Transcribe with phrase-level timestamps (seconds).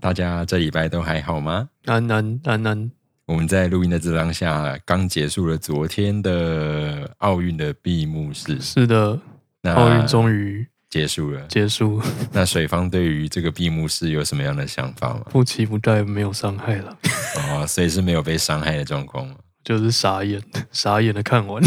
[0.00, 1.68] 大家这礼拜都还好吗？
[1.84, 2.90] 安安安安，
[3.26, 9.18] 我们在录音的这当下，刚结束了昨天的奥运的闭幕式，是的，
[9.62, 11.40] 那奥运终于结束了。
[11.48, 15.20] 结束， 那水方对于这个闭幕式有什么样的想法吗？
[15.30, 16.98] 不期不待，没有伤害了，
[17.36, 19.34] 哦，所以是没有被伤害的状况吗？
[19.62, 20.42] 就是傻眼，
[20.72, 21.62] 傻眼的看完，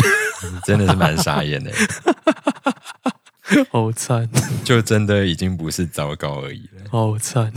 [0.66, 1.72] 真的是蛮傻眼的，
[3.70, 4.28] 好惨，
[4.64, 6.82] 就真的已经不是糟糕而已了。
[6.90, 7.54] 好惨，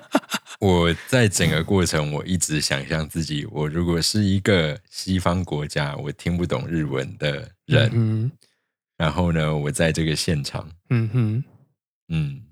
[0.60, 8.32] 我在整个过程，我一直想象自己，我如果是一个西方国家，我听不懂日文的人，嗯
[8.96, 11.44] 然后呢，我在这个现场，嗯哼，
[12.08, 12.42] 嗯，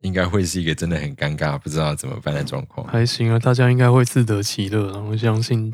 [0.00, 2.84] 应该会是一个真的很尴尬，不知道怎么办的状况。
[2.88, 5.72] 还行啊，大家应该会自得其乐，然后相信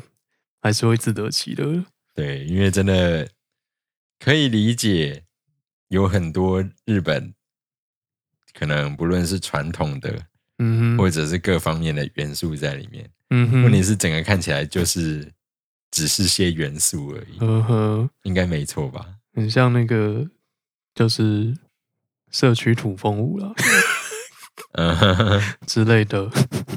[0.61, 1.85] 还是会自得其乐的。
[2.13, 3.27] 对，因为真的
[4.19, 5.23] 可以理解，
[5.87, 7.33] 有很多日本
[8.53, 10.27] 可能不论是传统的，
[10.97, 13.09] 或者是各方面的元素在里面。
[13.29, 15.31] 嗯哼，问题是整个看起来就是
[15.91, 19.05] 只是些元素而已，呵呵，应该没错吧？
[19.33, 20.25] 很像那个
[20.95, 21.53] 就是
[22.31, 23.53] 社区土风舞了
[24.73, 26.29] 嗯之类的。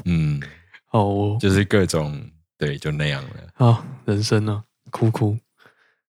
[0.05, 0.41] 嗯，
[0.85, 5.37] 好哦，就是各种对，就那样了，好人生啊，哭哭，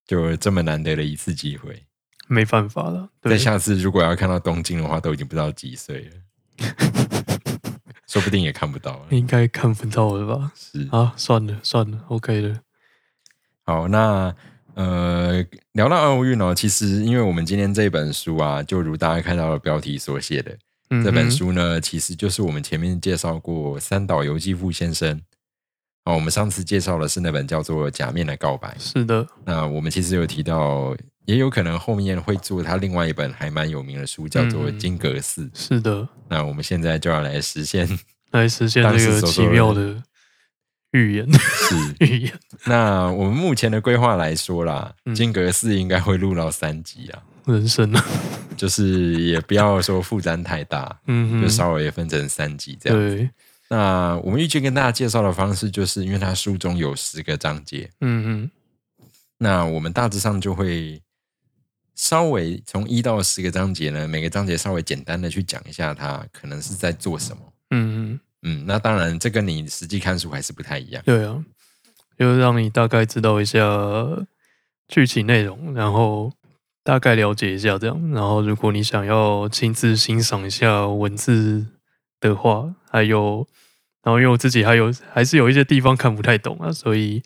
[0.05, 1.85] 就这么难得的一次机会。
[2.27, 3.09] 没办法了。
[3.21, 6.15] 在对，下次如果要看到东京的话，都已经不知道几岁了，
[8.13, 9.05] 说不定也看不到了。
[9.09, 10.51] 应该看不到了吧？
[10.55, 12.59] 是，啊，算了算了，OK 了。
[13.65, 14.35] 好，那
[14.75, 20.55] 呃，聊到奥运哦，其实因为我们今天这本书啊，就如大家看到的标题所写的，
[20.91, 25.19] 嗯这本哼书呢，其实就是我们前面介绍过三岛由纪夫先生。
[26.05, 28.75] 哦，我们上次介绍的是那本叫做《假面的告白》。
[28.83, 35.45] 是的，那我们其实有提到，也有可能后面会做他另外一本还蛮有名的书，叫做《嗯金阁寺》。
[35.53, 37.87] 是的，那我们现在就要来实现
[38.31, 40.03] 来实现当这个奇妙的
[40.91, 41.75] 预言，是。
[42.05, 42.33] 预言。
[42.65, 48.05] 那我们目前的规划来说啦，嗯金阁寺应该会录到三集啊，人生啊，
[48.57, 52.99] 就是也不要说负担太大，嗯哼，就稍微分成三集这样。
[52.99, 53.29] 对，
[53.73, 58.51] 那我们预计跟大家介绍的方式，就是因为它书中有十个章节，嗯嗯
[59.39, 61.01] 那我们大致上就会
[61.95, 67.41] 稍微从一到十个章节呢，每个章节稍微简单的去讲一下它可能是在做什么。
[67.71, 68.19] 嗯，嗯。
[68.45, 71.01] 嗯，那当然这跟你实际看书还是不太一样。
[71.05, 71.43] 对啊，
[72.19, 73.59] 就是让你大概知道一下
[74.87, 76.31] 剧情内容，然后
[76.83, 78.11] 大概了解一下这样。
[78.11, 81.65] 然后，如果你想要亲自欣赏一下文字
[82.19, 83.47] 的话，还有，
[84.03, 87.23] 然后因为我自己还有还是有一些地方看不太懂啊，所以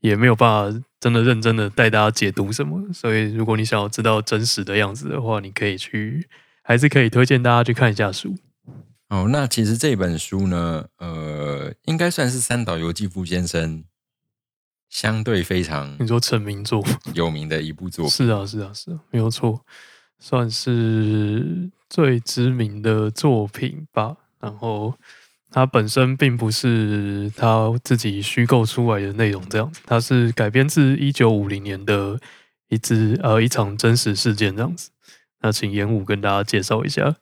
[0.00, 2.92] 也没有办法真的认真的带大家解读什么。
[2.92, 6.28] 所以，如果你想要知道真实的样子的话，你可以去，
[6.62, 8.34] 还是可以推荐大家去看一下书。
[9.08, 13.84] 哦，那其实这本书呢，呃，应该算是三岛由纪夫先生
[14.88, 16.84] 相对非常你说成名作。
[17.14, 18.10] 有名的一部作品。
[18.10, 19.64] 是啊，是啊，是啊，没有错，
[20.18, 24.16] 算是最知名的作品吧。
[24.40, 24.92] 然后
[25.56, 32.20] 它本身并不是他自己虚构出来的内容，这样子，它是改编自一九五零年的
[32.68, 34.90] 一支呃一场真实事件这样子。
[35.40, 37.16] 那请严武跟大家介绍一下。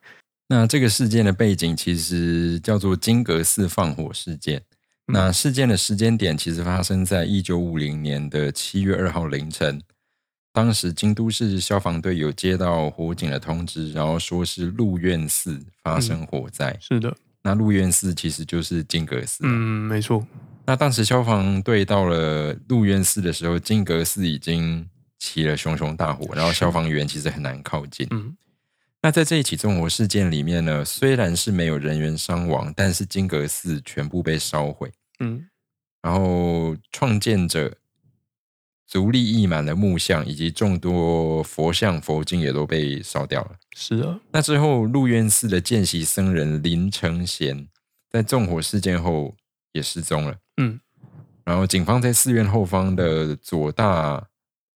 [0.49, 4.59] 那这个事件的背景其实叫做金阁寺放火事件。
[5.06, 9.81] 嗯那事件的时间点其实发生在一九五零年的七月二号凌晨。
[10.53, 16.77] 当时京都市消防队有接到火警的通知，然后说是鹿苑寺发生火灾。
[16.81, 19.45] 是的，那鹿苑寺其实就是金阁寺。
[19.45, 20.27] 嗯，没错，
[20.65, 24.89] 那当时消防队到了鹿苑寺的时候，金阁寺已经
[25.19, 28.09] 起了熊熊大火，然后消防员其实很难靠近。
[28.11, 28.35] 嗯。
[29.03, 35.47] 那在这一起纵火事件里面呢，虽然是没有人员伤亡，但是金阁寺全部被烧毁，嗯。
[36.01, 37.77] 然后创建者
[38.86, 43.53] 足利义满的木像以及众多佛像、佛经也都被烧掉了。
[43.75, 47.66] 是啊，那之后，鹿苑寺的见习僧人林承贤
[48.10, 49.34] 在纵火事件后
[49.72, 50.36] 也失踪了。
[50.59, 50.78] 嗯
[51.45, 54.27] 然后警方在寺院后方的左大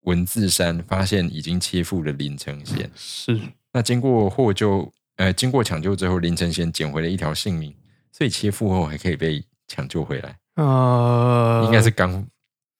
[0.02, 2.90] 文字山发现已经切腹的林承贤。
[2.94, 3.40] 是，
[3.72, 7.74] 那经过获救，呃，经过抢救之后，林承贤捡回了一条性命。
[8.10, 12.26] 所以切腹后还可以被抢救回来，呃，应该是刚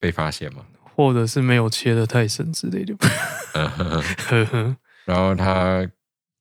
[0.01, 0.67] 被发现嘛。
[0.99, 2.93] 或者是没有切的太深之类的
[5.05, 5.89] 然后他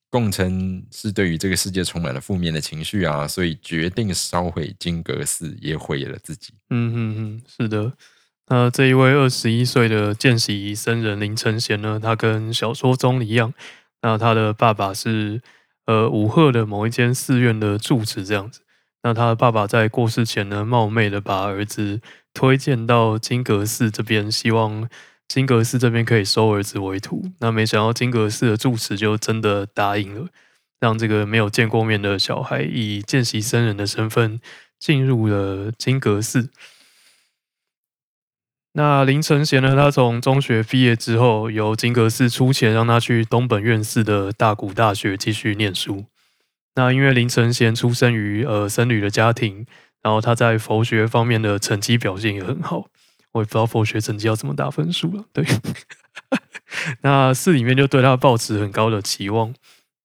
[0.10, 6.56] 共称是对于这个世界充满了负面的情绪啊，所以决定烧毁金阁寺，也毁了自己。
[6.72, 7.94] 嗯嗯嗯，是的。
[8.48, 13.54] 那这一位二十一岁的见习僧人林承贤呢，他跟小说中一样，
[14.02, 15.40] 那他的爸爸是
[15.86, 18.62] 呃武赫的某一间寺院的住持这样子。
[19.08, 22.02] 那他的爸爸在过世前呢，冒昧的把儿子
[22.34, 24.90] 推荐到金阁寺这边，希望
[25.30, 27.32] 金阁寺这边可以收儿子为徒。
[27.40, 30.28] 那没想到金阁寺的住持就真的答应了，
[30.82, 34.42] 让这个没有见过面的小孩以见习僧人的身份
[34.78, 36.50] 进入了金阁寺。
[38.74, 39.74] 那林承贤呢？
[39.74, 46.08] 他从中学毕业之后，由金阁寺出钱让他去东本院寺的大谷大学继续念书。
[46.78, 49.66] 那因为林承贤出生于呃僧侣的家庭，
[50.04, 52.86] 然后他在佛学方面的成绩表现也很好。
[53.32, 55.26] 我也不知道佛学成绩要怎么打分数了。
[55.34, 55.44] 对，
[57.02, 59.56] 那寺里面就对他抱持很高的期望。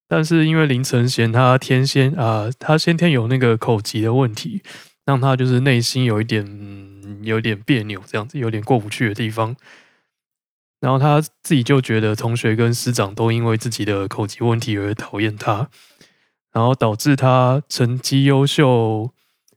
[0.07, 4.63] 但是因为林承贤他天先啊、他先天有那个口疾的问题，
[5.05, 9.55] 让他就是内心有一点、嗯、有点别扭，这样子有点过不去的地方。
[10.79, 15.69] 然后他自己就觉得同学跟师长都因为自己的口疾问题而讨厌他，
[16.53, 19.11] 然后导致他成绩优秀，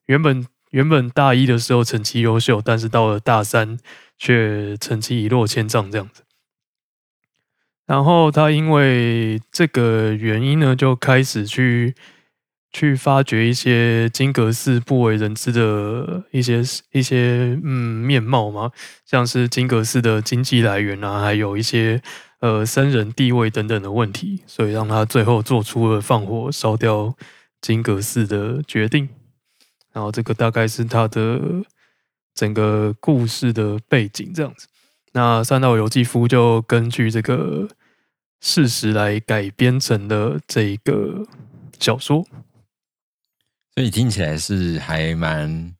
[0.06, 3.78] 原本原本大一的时候成绩优秀，但是到了大三
[4.18, 6.22] 却成绩一落千丈这样子。
[7.86, 11.94] 然后他因为这个原因呢，就开始去
[12.72, 18.72] 去发掘一些金阁寺不为人知的一些一些嗯面貌嘛，
[19.04, 22.02] 像是金阁寺的经济来源啊，还有一些
[22.40, 27.14] 呃僧人地位等等的问题，所以让他最后做出了放火烧掉
[27.60, 29.08] 金阁寺的决定。
[29.92, 31.40] 然后这个大概是他的
[32.34, 34.68] 整个故事的背景这样子。
[35.12, 37.66] 那三岛由纪夫就根据这个
[38.40, 41.26] 事实来改编成了这个
[41.80, 42.26] 小说。
[43.74, 45.74] 所以听起来是还蛮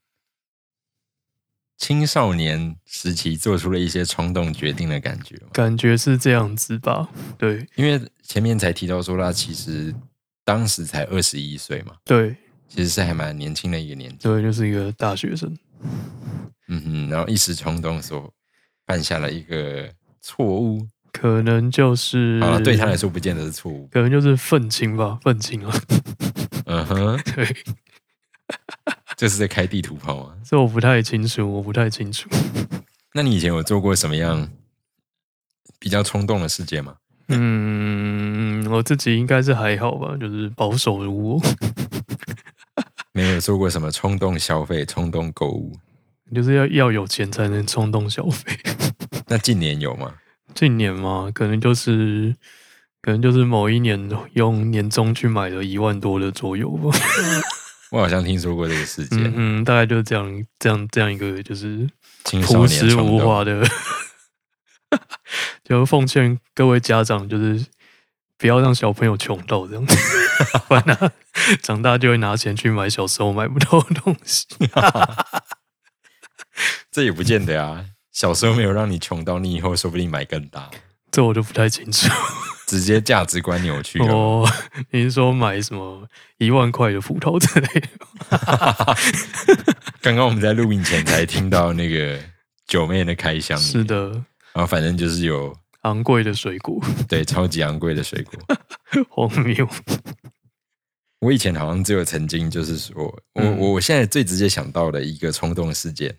[1.79, 5.49] 青少年时期做出了一些冲动决定的感觉嘛。
[5.53, 7.09] 感觉是这样子吧？
[7.37, 9.95] 对因为前面才提到说他其实
[10.45, 12.35] 当时才二十一岁嘛，对
[12.69, 14.17] 其实是还蛮年轻的一个年纪。
[14.23, 15.57] 对，就是一个大学生。
[16.69, 18.33] 嗯哼，然后一时冲动所
[18.87, 19.89] 犯下了一个
[20.21, 23.87] 错误，可能就是啊，对他来说不见得是错误。
[23.93, 25.81] 可能就是愤青吧，愤青啊。
[26.65, 27.57] 嗯哼， 对，
[29.17, 30.35] 这是在开地图炮吗。
[30.45, 32.29] 这我不太清楚，我不太清楚。
[33.15, 34.49] 那你以前有做过什么样
[35.79, 36.97] 比较冲动的事件吗？
[37.29, 41.43] 嗯，我自己应该是还好吧，就是保守如我，
[43.13, 45.73] 没有做过什么冲动消费、冲动购物？
[46.35, 48.57] 就是要要有钱才能冲动消费。
[49.29, 50.15] 那近年有吗？
[50.55, 52.35] 近年嘛，可能就是
[53.01, 56.91] 可能就是某一年用年终去买了一万多的桌游吧。
[57.91, 59.23] 我好像听说过这个事件。
[59.25, 61.89] 嗯嗯，大概就是这样这样这样一个就是
[62.25, 63.67] 朴实无华的，
[65.65, 67.65] 就奉劝各位家长，就是
[68.37, 69.87] 不要让小朋友穷到这样，
[70.67, 71.13] 不然他
[71.63, 74.47] 长大就会拿钱去买小时候买不到的东西。
[76.91, 77.85] 这也不见得啊。
[78.11, 80.71] 小时候没有让你穷到，你以后说不定买更大，
[81.13, 82.09] 这我就不太清楚。
[82.67, 83.99] 直接价值观扭曲。
[84.01, 84.47] 哦，
[84.91, 86.07] 你是说买什么
[86.39, 87.89] 一万块的葡萄之类的？
[90.03, 92.19] 刚刚我们在录影前才听到那个
[92.67, 94.11] 九妹的开箱，是，的，
[94.53, 98.57] 然后反正就是有昂贵的水果，对超级昂贵的水果。
[99.09, 99.69] 荒谬。
[101.21, 102.95] 我以前好像只有曾经就是说，
[103.35, 106.15] 我嗯我我现在最直接想到的一个冲动事件，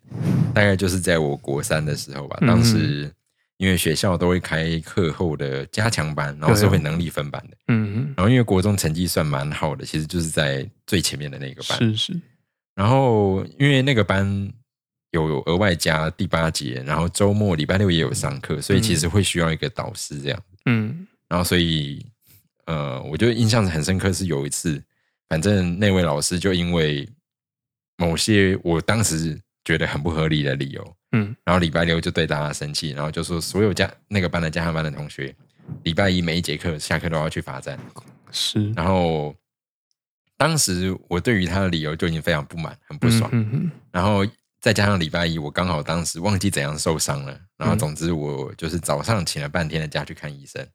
[0.54, 2.38] 大概就是在我国三的时候吧。
[2.42, 3.14] 嗯当时
[3.58, 7.58] 因为学校都会开课后的加强班，然后是会能力分班的。
[7.68, 11.78] 嗯，然后因为国中成绩算蛮好的，其实就是在最前面的那个班。
[11.80, 12.22] 是是，
[12.76, 14.52] 然后因为那个班
[15.12, 20.44] 有额外加第八节，然后周末礼拜六也有上课，所以其实会需要一个导师这样。
[20.66, 22.06] 嗯然后所以
[22.66, 24.82] 呃，我就印象很深刻，是有一次，
[25.28, 27.08] 反正那位老师就因为
[27.98, 35.34] 某些我当时觉得很不合理的理由，嗯然后礼拜六就对大家生气，然后就说所有加那个班的加强班的同学，
[35.84, 37.80] 礼拜一每一节课下课都要去罚站。
[38.32, 39.34] 是然后
[40.36, 43.30] 当时我对于他的理由就已经非常不满，很不爽。
[43.34, 44.26] 嗯嗯然后
[44.60, 50.68] 再加上礼拜一，我刚好当时忘记怎样受伤了，然后总之我就是早上请了半天的假去看医生。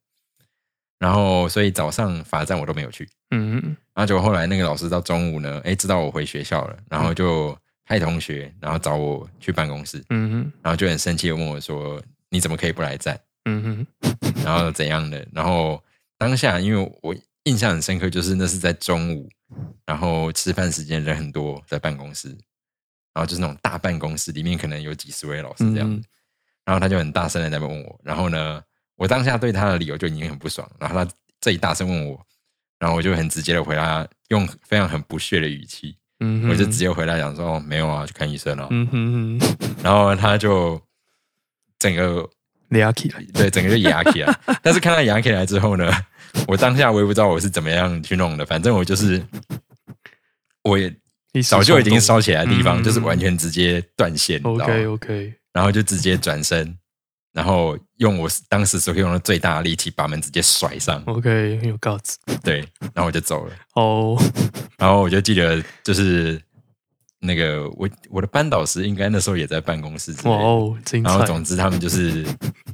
[0.99, 3.09] 然后所以早上罚站我都没有去。
[3.33, 7.57] 嗯然后结果后来那个老师到中午呢，哎，知道我回学校了，然后就
[7.93, 13.21] 派同学，然后找我去办公室，嗯哼然后就很生气的问我说：“你怎么可以不来站？
[13.45, 13.87] 嗯哼
[14.43, 15.79] 然后怎样的？”然后
[16.17, 19.29] 当下因为我印象很深刻，就是那是在中午，
[19.85, 22.31] 然后吃饭时间人很多，在办公室，
[23.13, 25.97] 然后就是那种大办公室，里面可能有几十位老师这样子。
[25.97, 26.05] 嗯
[26.65, 28.63] 然后他就很大声的在问我，然后呢，
[28.95, 32.25] 我当下对他的理由就已经很不爽，然后他这一大声问我，
[32.79, 40.81] 然后我就很直接的回答，用非常很不屑的语气，嗯，我就直接回答讲说，哦，没有啊，去看医生了、嗯哼哼，然后他就
[41.79, 42.29] 整个
[42.71, 45.91] 牙起来，对整个就牙起来， 但是看他牙起来之后呢，
[46.47, 49.21] 我当下我也不知道我是怎么样去弄的，反正我就是
[50.63, 50.95] 我也
[51.43, 52.85] 早就已经烧起来的地方，嗯。
[52.85, 56.79] 就是完全直接断线，你知道 OK？OK，然后就直接转身，
[57.33, 62.59] 然后用我当时所用的最大的力气把门直接甩上，OK，很有 guts 对，
[62.95, 63.53] 然后我就走了。
[63.75, 64.23] 哦，
[64.83, 66.43] 然后我就记得就是
[67.21, 72.27] 那个我我的班导师应该那时候也在办公室之类的，哇哦，精然后彩总之他们就是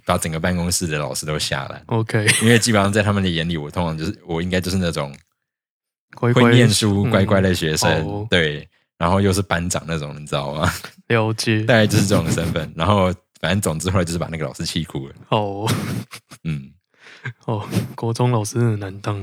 [0.06, 5.14] 把整个办公室的老师都吓烂，，OK，因为基本上在他们的眼里，我通常就是我应该就是那种
[6.14, 10.72] 乖乖会念书、嗯乖乖的学生，哦对，然后又是班长那种，你知道吗？
[11.08, 12.72] 了解大概就是这种身份。
[12.74, 15.70] 然后反正总之后来就是把那个老师气哭了，哦
[16.44, 16.72] 嗯。
[17.44, 19.22] 哦，国中老师真的难当，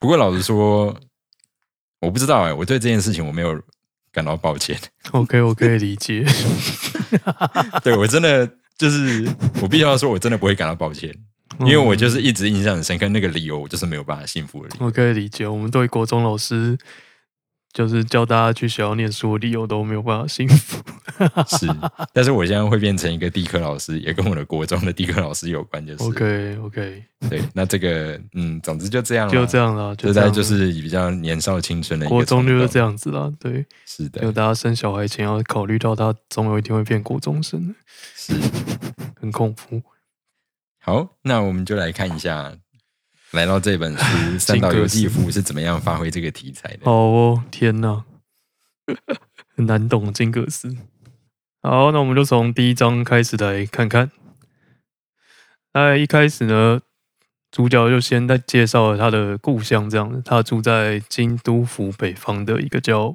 [0.00, 0.96] 不过老实说，
[2.04, 3.60] 我不知道哎、我对这件事情我没有
[4.12, 4.78] 感到抱歉。
[5.12, 6.24] OK，我可以理解。
[7.82, 9.26] 对我真的就是，
[9.62, 11.14] 我必须要说，我真的不会感到抱歉，
[11.60, 14.86] 因为我就是一直印象很深刻，那个理由我就是没有办法信服的理由。
[14.86, 16.76] 我可以理解，我们对国中老师
[17.74, 20.82] 就是叫大家去学校念书的理由都没有办法幸福。
[21.46, 21.66] 是，
[22.14, 27.42] 但是我现在会变成一个地科老师，也跟我的国中的地科老师有关，就是 OK OK，对。
[27.52, 33.30] 那这个嗯，总之就这样啦，就这样啦，这样就在就是比较年少青春的一个国中就是这样，子啦。
[33.38, 37.74] 对，是的就，大家生小孩前要考虑到他总有一天会变国中生，
[38.16, 38.34] 是。
[39.20, 39.82] 很恐怖。
[40.82, 42.54] 好，那我们就来看一下，
[43.34, 44.04] 来到这本书
[44.40, 46.80] 《三岛由纪夫》是怎么样发挥这个题材的。
[46.84, 48.04] 好哦，天哪，
[49.56, 50.76] 很难懂金格斯。
[51.62, 54.10] 好，那我们就从第一章开始来看看。
[55.72, 56.80] 那一开始呢，
[57.50, 63.14] 主角就先在介绍了他的故乡，这样子，他住在京都府北方的一个叫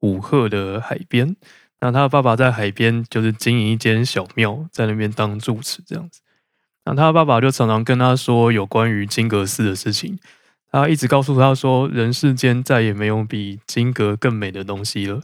[0.00, 1.36] 武鹤的海边。
[1.80, 6.20] 那他的爸爸在海边就是经营一间小庙，在那边当住持这样子。
[6.88, 10.18] 那他爸爸就常常跟他说有关于金阁寺的事情，
[10.72, 15.20] 他一直告诉他说，人世间再也没有比金阁更美的东西了。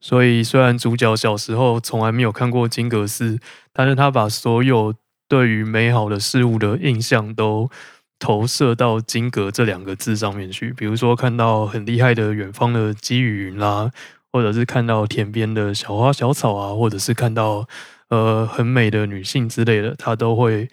[0.00, 3.38] 所以，虽然主角小时候从来没有看过金阁寺，
[3.72, 4.92] 但是他把所有
[5.28, 7.70] 对于美好的事物的印象都
[8.18, 10.72] 投射到“金阁”这两个字上面去。
[10.72, 13.90] 比如说，看到很厉害的远方的积雨云啦，
[14.32, 17.66] 或者是看到田边的小花小草啊，或者是看到
[18.08, 20.68] 呃很美的女性之类的，他都会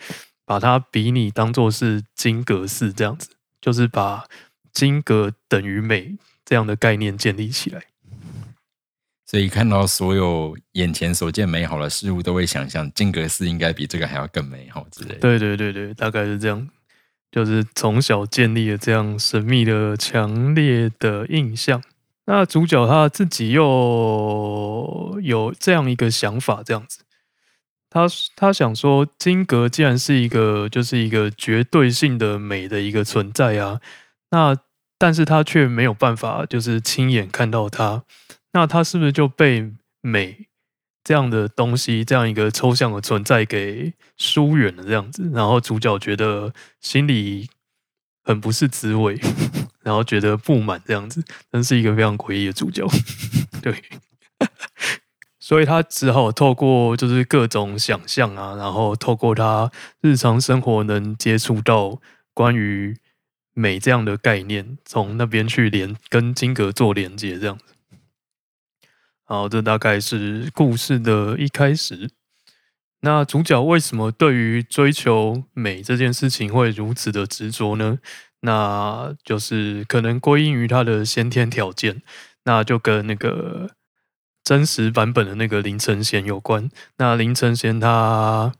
[0.51, 3.29] 把它比拟当做是金阁寺这样子，
[3.61, 4.25] 就是把
[4.73, 7.83] 金阁等于美这样的概念建立起来。
[9.25, 15.19] 所以看到所有眼前所见美好的事物，都会想象金阁寺应该比这个还要更美好之类的。
[15.19, 16.67] 对对对对，大概是这样，
[17.31, 21.81] 就是从小建立了这样神秘的、强烈的印象。
[22.25, 27.05] 那主角他自己又有这样一个想法，这样子，
[27.93, 28.07] 他
[28.37, 33.81] 他想说，金阁既然是一个就是一个绝对性的美的一个存在啊，
[34.31, 34.57] 那
[34.97, 38.03] 但是他却没有办法就是亲眼看到它，
[38.53, 40.47] 那他是不是就被美
[41.03, 45.29] 这样的东西，这样一个抽象的存在给疏远了这样子？
[45.33, 47.49] 然后主角觉得心里
[48.23, 49.19] 很不是滋味，
[49.83, 51.21] 然后觉得不满这样子，
[51.51, 52.87] 真是一个非常诡异的主角。
[53.61, 53.83] 对，
[55.51, 61.99] 所以他只好透过就是各种想象啊，然后透过他日常生活能接触到
[62.33, 62.97] 关于
[63.53, 67.65] 美这样的概念，从那边去连跟金格做连接，这样子。
[69.25, 72.09] 好，这大概是故事的一开始。
[73.01, 77.99] 那主角为什么对于追求美这件事情会如此的执着呢？
[78.39, 82.01] 那就是可能归因于他的先天条件，
[82.45, 83.71] 那就跟那个
[84.43, 86.69] 真实版本的那个林承贤有关。
[86.97, 88.53] 那林承贤他，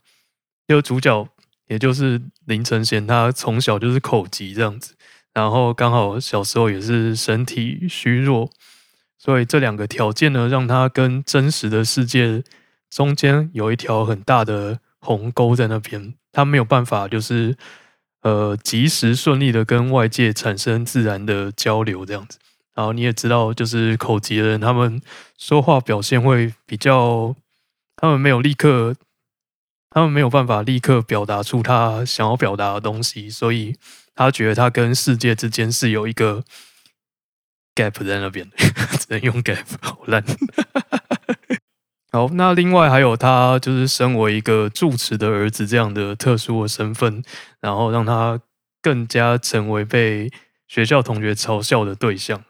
[0.68, 1.28] 这个主角
[1.68, 4.96] 也就是林承贤，他从小就是口疾这样子，
[5.34, 8.50] 然后刚好小时候也是身体虚弱，
[9.18, 12.44] 所以这两个条件呢，让他跟真实的世界
[12.90, 17.56] 中间有一条很大的鸿沟在那边，他没有办法就是
[18.22, 22.38] 呃及时顺利的跟外界产生自然的交流这样子。
[22.74, 25.02] 然后你也知道，就是口疾的人，他们
[25.38, 27.36] 说话表现会比较，
[27.96, 28.96] 他们没有立刻，
[29.90, 33.76] 他们没有办法立刻表达出他想要表达的东西，所以
[34.16, 36.44] 他觉得他跟世界之间是有一个
[37.76, 38.50] gap 在那边，
[38.98, 40.24] 只能用 gap，好烂。
[42.14, 47.24] 好，那另外还有他就是身为一个住持的儿子这样的特殊的身份，
[47.62, 48.40] 然后让他
[48.82, 50.30] 更加成为被
[50.68, 52.44] 学校同学嘲笑的对象。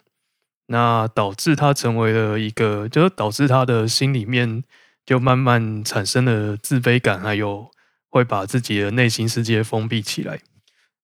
[0.71, 4.63] 那导致他成为了一个，就是导致他的心里面
[5.05, 7.69] 就慢慢产生了自卑感，还有
[8.09, 10.39] 会把自己的内心世界封闭起来。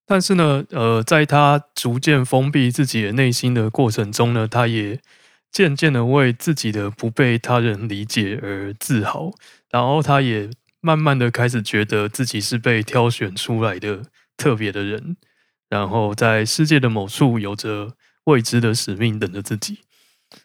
[0.06, 5.02] 但是呢，呃，在他逐渐封闭自己的内心的过程中呢，他也
[5.52, 9.34] 渐渐的为自己的不被他人理解而自豪，
[9.70, 14.04] 然后他也慢慢的开始觉得自己是被挑选出来的
[14.38, 15.18] 特别的人，
[15.68, 17.98] 然后在世界的某处有着。
[18.27, 19.79] 未知的使命等着自己，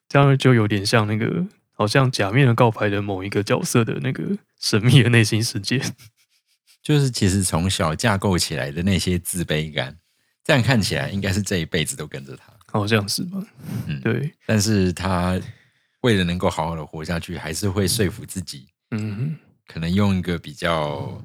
[0.08, 5.82] 这样就有点像那个，好像假面的告白的某一个角色的那个神秘的内心世界。
[6.80, 9.96] 就是其实从小架构起来的那些自卑感，
[10.44, 13.42] 这样看起来应该是这一辈子都跟着他，好像是吧？
[13.86, 14.32] 嗯，对。
[14.46, 15.40] 但是他
[16.02, 19.36] 为了能够好好的活下去，还是会说服自己，嗯，
[19.66, 21.20] 可能用一个比较。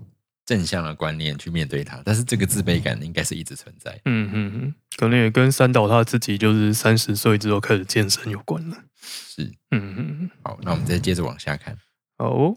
[0.47, 3.91] 正向的观念去面对它，但是这个自卑感应该是一直存在。
[4.05, 8.77] 嗯嗯嗯，可能也跟三岛他自己就是三十岁之后开始健身有关了。
[9.01, 10.31] 是，嗯嗯。
[10.41, 11.77] 好，那我们再接着往下看。
[12.17, 12.55] 好，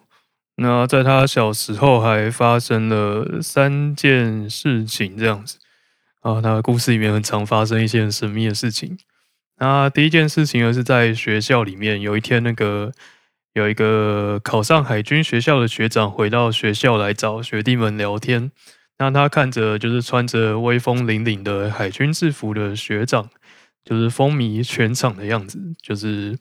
[0.54, 5.58] 那在他小时候还发生了三件事情，这样子
[6.20, 8.96] 啊，他的故事里面很常发生一些很神秘的事情。
[9.58, 12.92] 那第一件事情呢，是在学校里面，有一天那个。
[13.52, 18.52] 有一个考上海军学校的学长回到学校来找学弟们聊天，
[18.98, 23.28] 那他看着就是穿着威风凛凛的海军制服的学长，
[23.84, 26.38] 就是风靡全场的样子，就是，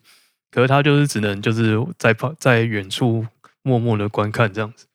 [0.52, 3.26] 可是他就是只能就是在旁在远处
[3.62, 4.86] 默默的观看这样子，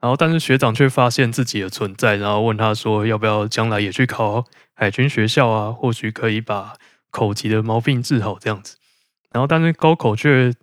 [0.00, 6.72] 然后但是学长却发现自己的存在，然后问他说要不要将来也去考海军学校啊，或许可以把
[7.10, 8.78] 口疾的毛病治好这样子，
[9.30, 10.54] 然后但是高口却。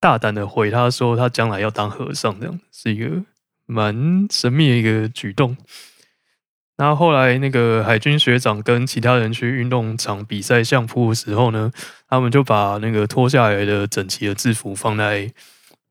[0.00, 3.22] 大胆的回他说，他将来要当和尚，这样是一个
[3.66, 5.56] 蛮神秘的一个举动。
[6.76, 11.70] 然后后来那个海军学长跟其他人去运动场比赛相扑的时候呢，
[12.08, 15.30] 他们就把那个脱下来的整齐的制服放在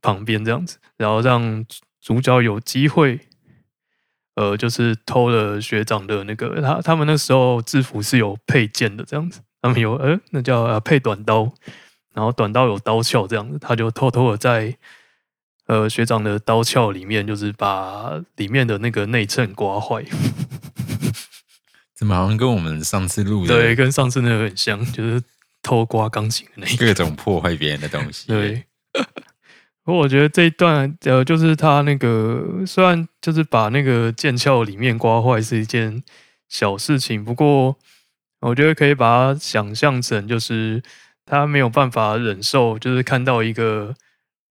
[0.02, 1.63] 旁边这样子，然后让
[2.02, 3.19] 主角有机会，
[4.34, 11.54] 呃，就是偷了学长的那个他他们那时候制服是有配件的这样子，他们有呃那叫配短刀。
[12.19, 14.75] 然后短刀有刀鞘这样子，他就偷偷的在
[15.67, 20.03] 呃学长的刀鞘里面，就是把里面的那个内衬刮坏。
[21.95, 25.23] 怎么好像跟我们上次录的对，跟上次那个很像，就是
[25.63, 28.27] 偷刮钢琴的那各种破坏别人的东西。
[28.27, 28.65] 对，
[29.86, 36.03] 不过我觉得这一段呃，就是他那个虽然就是把那个剑鞘里面刮坏是一件
[36.49, 37.77] 小事情，不过
[38.41, 40.84] 我觉得可以把它想象成就是。
[41.30, 43.94] 他没有办法忍受，就是看到一个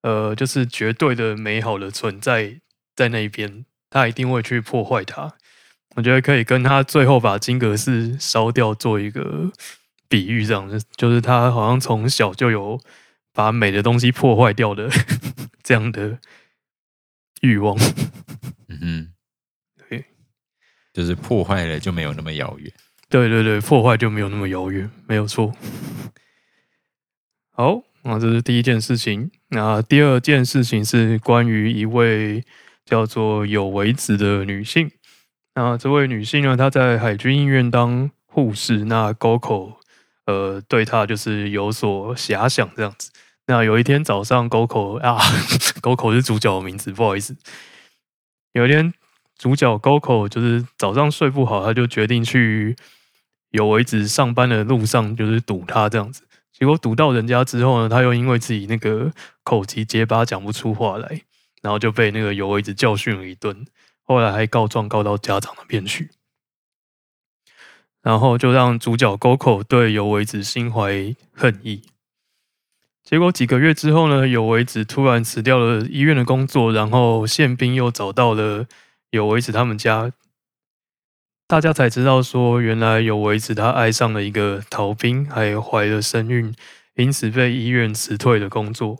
[0.01, 2.61] 呃，就是绝对的美好的存在
[2.95, 5.33] 在那边，他一定会去破坏它。
[5.95, 9.51] 我觉得可以跟他最后把金阁寺烧掉做一个
[10.07, 12.79] 比喻，这样子，就是他好像从小就有
[13.33, 14.89] 把美的东西破坏掉的
[15.61, 16.19] 这样的
[17.41, 17.75] 欲望。
[18.69, 19.13] 嗯哼，
[19.89, 20.05] 对，
[20.93, 22.71] 就是破坏了就没有那么遥远。
[23.09, 25.53] 对对对，破坏就没有那么遥远，没有错。
[27.59, 29.29] 好，那这是第一件事情。
[29.49, 32.41] 那第二件事情是关于一位
[32.85, 34.89] 叫做有为子的女性。
[35.55, 38.85] 那这位女性呢，她在海军医院当护士。
[38.85, 39.77] 那沟口
[40.25, 43.11] 呃，对她就是有所遐想这样子。
[43.47, 45.17] 那有一天早上，沟口 啊，
[45.81, 47.35] 沟口是主角的名字，不好意思。
[48.53, 48.93] 有一天，
[49.37, 52.77] 主角沟口就是早上睡不好，他就决定去
[53.51, 56.23] 有为子上班的路上，就是堵他这样子。
[56.59, 61.21] 结果堵到人家之后呢，他又因为自己那个口疾结巴讲不出话来，
[61.61, 63.65] 然后就被那个尤为子教训了一顿，
[64.03, 66.09] 后来还告状告到家长那边去，
[68.01, 71.83] 然后就让主角沟口对尤为子心怀恨意。
[73.03, 78.67] 结果几个月之后呢，尤为子突然辞掉了医院的工作，然后宪兵又找到了
[79.11, 80.11] 尤为子他们家。
[81.49, 86.53] 大家才知道说，原来有为子他爱上了一个逃兵，还怀了身孕，
[86.93, 88.99] 因此被医院辞退了工作。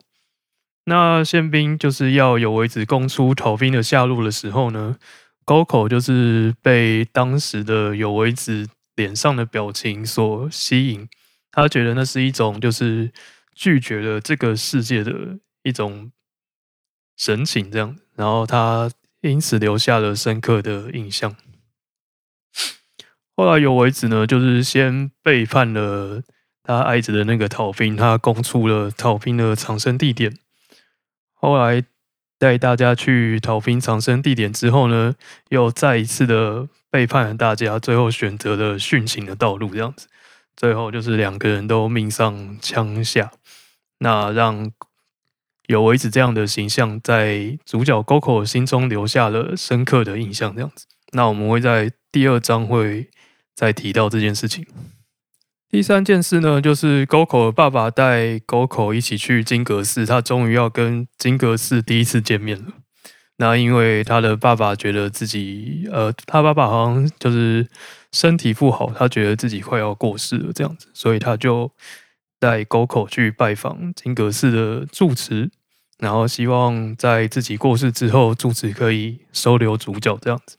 [0.86, 4.98] 那宪兵就是要有为子供出逃兵的下落的时候呢，
[5.46, 11.08] 高口就是被当时的有为子脸上的表情所吸引，
[11.52, 13.12] 他觉得那是一种就是
[13.54, 16.12] 拒绝了这个世界的一种
[17.16, 18.90] 神情，这样，然后他
[19.22, 21.36] 因此留下了深刻的印象。
[23.40, 26.22] 后来有为子呢，就是先背叛了
[26.62, 30.38] 他爱子的那个逃兵，他供出了逃兵的藏身地点，
[31.34, 31.84] 后来。
[32.42, 35.14] 带大家去逃兵藏身地点之后呢，
[35.50, 40.08] 又再一次的背叛了大家，最后选择了殉情的道路，这样子，
[40.56, 43.34] 最后就是两个人都命丧枪下。
[43.98, 44.72] 那让
[45.68, 50.86] 有为子这样的形象在主角 Goku 心中留下了深刻的印象，这样子。
[51.12, 53.10] 那我们会在第二章会
[53.60, 54.66] 再提到这件事情。
[55.70, 62.72] 第三件事呢，就是 Goku 的爸爸带 Goku 一起去金阁寺，他终于要跟金阁寺第一次见面了。
[63.36, 67.68] 那因为他的爸爸觉得自己，呃，他爸爸好像就是
[68.14, 71.70] 身体不好，他觉得自己快要过世了这样子，所以他就
[72.40, 75.52] 带 Goku 去拜访金阁寺的住持，
[75.98, 80.59] 然后希望在自己过世之后，住持可以收留主角这样子。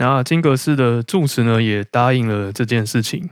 [0.00, 3.28] 那金阁寺的住持呢，也答应了这件事情。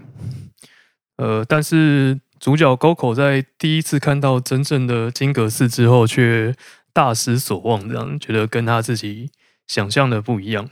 [1.16, 6.54] 呃，但是主角沟口在第一次看到真正的金阁寺之后，却
[6.92, 9.30] 大失所望，这样觉得跟他自己
[9.66, 10.68] 想象的不一样。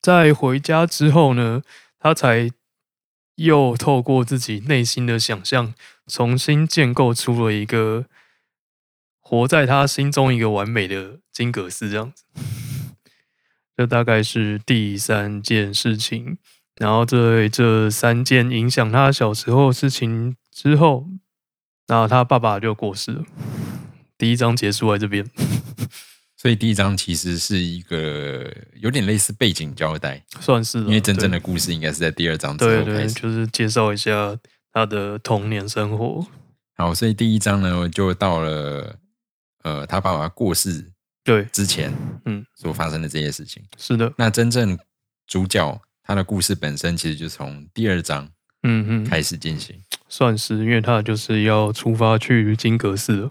[0.00, 1.60] 在回家之后呢，
[2.00, 2.50] 他才
[3.34, 5.74] 又透过自己内心的想象，
[6.06, 8.06] 重新建构出了一个
[9.20, 12.24] 活在他心中一个完美的金阁寺，这样子。
[13.78, 16.36] 这大概是第三件事情。
[16.80, 21.06] 然后在这三件影响他小时候事情之后，
[21.86, 23.24] 那他爸爸就过世了。
[24.16, 25.24] 第一章结束在这边，
[26.36, 30.78] 所以第一章其实是一个有点类似背景交代，算是。
[30.80, 34.36] 因为真正的故事应该是在第二章之后开始，就是介绍一下
[34.72, 36.26] 他的童年生活。
[36.76, 38.96] 好，所以第一章呢就到了
[39.62, 40.90] 呃他爸爸过世
[41.28, 41.92] 对之前
[42.24, 43.62] 嗯所发生的这些事情。
[43.76, 44.78] 是的，那真正
[45.26, 45.80] 主角。
[46.10, 48.26] 他的故事本身其实就从第二章
[48.62, 53.30] 嗯嗯开始进行，算是因为他就是要出发去金阁寺了。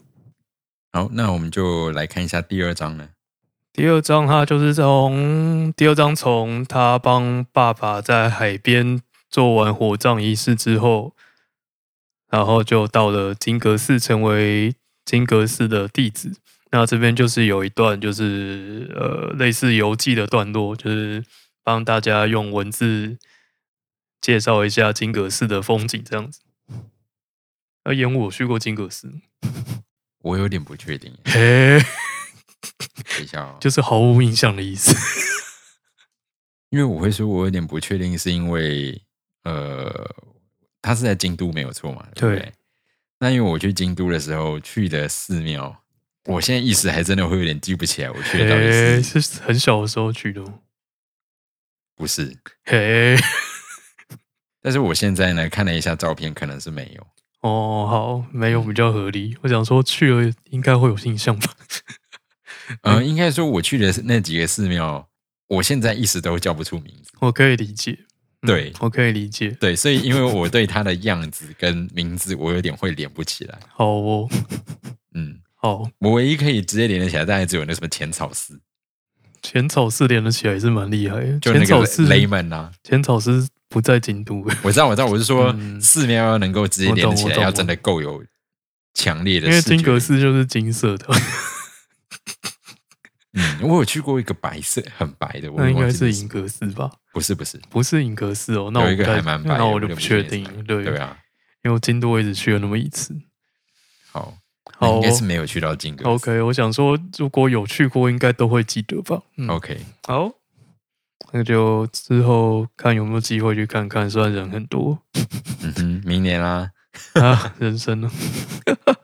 [0.94, 3.10] 好，那我们就来看一下第二章呢。
[3.74, 11.16] 第二章他就是从第二章从他帮爸爸在海边做完火葬仪式之后，
[12.30, 16.34] 然后就到了金阁寺，成为金阁寺的弟子。
[16.72, 21.24] 那这边就是有一段就是呃类似游记的段落，就是。
[21.68, 23.18] 帮大家用文字
[24.22, 26.40] 介绍一下金阁寺的风景，这样子。
[27.84, 29.12] 而演我去过金阁寺，
[30.24, 31.14] 我有点不确定。
[31.26, 31.78] 嘿，
[33.10, 34.96] 等一下，就是毫无印象的意思。
[36.70, 39.04] 因为我会说，我有点不确定，是因为
[39.44, 39.92] 呃，
[40.82, 42.08] 他是在京都没有错嘛？
[42.16, 42.54] 对。
[43.20, 45.84] 那因为我去京都的时候去的寺庙，
[46.28, 50.44] 我现在一时还真的会有点记不起来，我去的到底是是很小的时候去的。
[51.96, 53.16] 不是，嘿，
[54.62, 57.08] 但是我现在呢看了一下照片，可能是没有。
[57.42, 59.36] 哦，好，没有比较合理。
[59.42, 61.56] 我想说去了应该会有印象吧。
[62.82, 65.08] 嗯，应该说我去的那几个寺庙，
[65.48, 67.12] 我现在一时都叫不出名字。
[67.20, 67.98] 我可以理解，
[68.42, 73.58] 对我可以理解，对，所以因为我对他的样子跟名字，我有点会连不起来。
[73.70, 74.30] 好哦，
[75.14, 78.62] 嗯，好，我唯一可以直接连得起来，大概只有那什么浅草寺。
[79.42, 82.72] 浅草寺连得起来也是蛮厉害的，就那个雷门呐。
[82.84, 88.24] 浅草寺不在京都，我知道，我知道，我是说寺庙要能够直接连起来，要真的够有
[88.94, 89.48] 强烈的。
[89.48, 91.06] 因为金阁寺就是金色的。
[93.34, 96.90] 嗯，我有去过一个白色很白的，那应该是银阁寺吧？
[97.12, 98.72] 不是，不是，不是银阁寺哦。
[98.74, 100.46] 那有一个还蛮白，那我就不确定。
[100.64, 101.18] 对对啊，
[101.64, 103.14] 因为京都我只去了那么一次。
[104.12, 104.34] 好。
[104.82, 106.10] 应该是没有去到金阁。
[106.10, 109.22] OK，我想说，如果有去过，应该都会记得吧。
[109.48, 109.78] OK，
[110.08, 110.32] 好，
[111.32, 114.10] 那就之后看有没有机会去看看。
[114.10, 115.00] 虽然人很多，
[115.64, 116.72] 嗯哼，明年啦，
[117.14, 118.12] 啊，人生呢，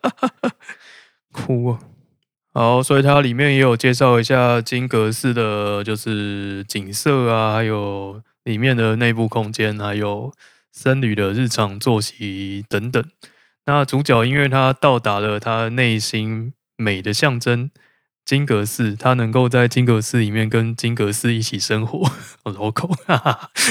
[1.32, 1.80] 哭啊。
[2.54, 10.32] 好，所以它里面也有介绍一下金阁寺的，就是景色啊，还有里面的内部空间，还有
[10.72, 13.04] 僧侣的日常作息等等。
[13.66, 17.72] 那主角因为他到达了他内心美的象征
[18.26, 22.10] 金阁寺，他能够在金阁寺里面跟金阁寺一起生活，
[22.44, 22.90] 我绕口，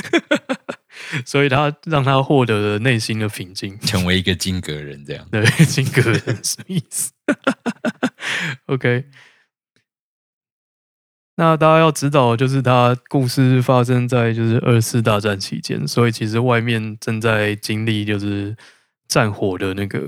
[1.25, 7.13] 所以他让他获得了内心的平静，成为一个金阁人，这样 对金阁人什么意思
[8.67, 9.07] ？OK。
[11.37, 18.55] 那大家要知道，就是他故事发生在就是二次大战期间，所以其实外面正在经历就是
[19.13, 20.01] 战火的那个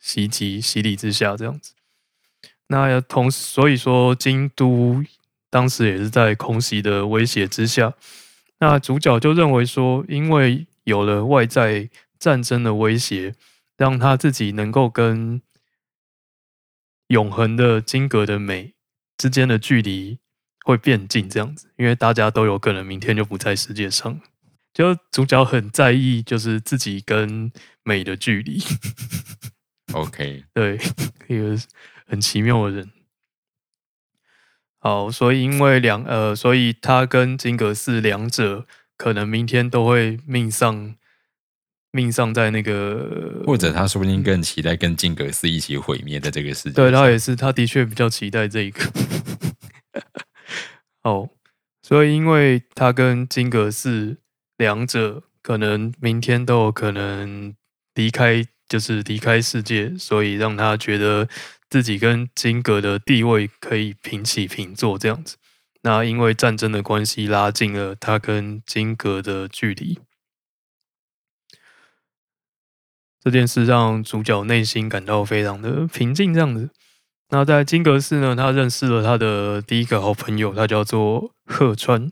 [0.00, 1.74] 袭击洗礼之下这样子。
[2.68, 5.04] 那同所以说京都
[5.50, 7.92] 当时也是在空袭的威胁之下。
[8.60, 13.34] 那主角就认为说，因为有了外在战争的威胁，
[13.76, 15.42] 让他自己能够跟
[17.08, 18.72] 永恒的金阁的美
[19.18, 20.18] 之间的距离。
[20.64, 24.20] 会变近这样子，因为大家都有可能明天就不在世界上。
[24.74, 27.50] 就主角很在意，就是自己跟
[27.88, 28.62] 美的距离。
[29.96, 30.78] OK， 对，
[31.26, 31.56] 一个
[32.06, 32.90] 很奇妙的人。
[34.78, 38.66] 好，所以因为两呃，所以他跟金阁寺两者
[38.98, 40.94] 可能明天都会命丧，
[41.90, 46.72] 命丧在那个，或者他说不定更期待跟金阁寺一起毁灭在这个世界。
[46.72, 48.84] 对他也是，他的确比较期待这一个。
[51.02, 51.30] 哦，
[51.80, 54.18] 所以因为他跟金阁寺
[54.58, 57.54] 两者可能明天都有可能
[57.98, 61.28] 离开，就是离开世界，所以让他觉得
[61.68, 65.36] 自己跟金阁的地位可以平起平坐这样子。
[65.82, 69.98] 那因为战争的关系，拉近了他跟金阁的距离。
[73.20, 76.70] 这件事让主角内心感到非常的平静，这样子。
[77.30, 82.10] 那在金阁寺呢，他认识了他的第一个好朋友，他叫做鹤川。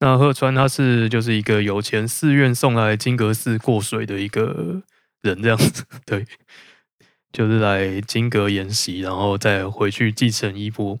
[0.00, 4.82] 那鹤川他是就是一个有钱寺院送来金阁寺过水的一个
[5.22, 6.26] 人，这样子， 对，
[7.32, 10.98] 就是来金阁研习，然后再回去继承衣钵。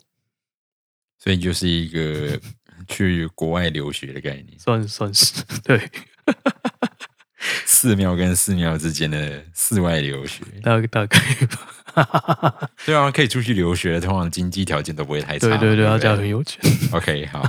[1.18, 2.40] 所以就是一个
[2.88, 5.80] 去国外留学的概念，算算是对。
[7.64, 12.70] 寺庙跟寺庙之间的寺外留学，大大概吧。
[12.84, 15.48] 对啊，可以出去留学，通常经济条件都不会太差。
[15.48, 16.60] 对对对，他家很有钱。
[16.92, 17.42] OK，好。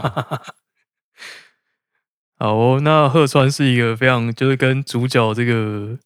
[2.38, 6.00] 好哦，那鹤川是一个非常，就是跟主角这个